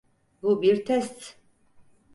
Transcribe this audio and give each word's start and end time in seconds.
Bu 0.41 0.61
bir 0.61 0.85
test. 0.85 1.37